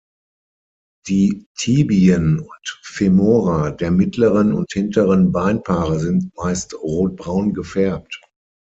Die 1.07 1.45
Tibien 1.55 2.39
und 2.39 2.79
Femora 2.81 3.69
der 3.69 3.91
mittleren 3.91 4.51
und 4.51 4.71
hinteren 4.71 5.31
Beinpaare 5.31 5.99
sind 5.99 6.35
meist 6.35 6.73
rotbraun 6.73 7.53
gefärbt. 7.53 8.19